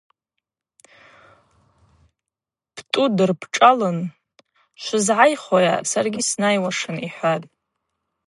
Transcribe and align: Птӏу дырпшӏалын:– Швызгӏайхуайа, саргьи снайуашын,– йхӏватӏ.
Птӏу 2.75 3.05
дырпшӏалын:– 3.15 3.97
Швызгӏайхуайа, 4.81 5.75
саргьи 5.89 6.21
снайуашын,– 6.29 6.95
йхӏватӏ. 7.07 7.47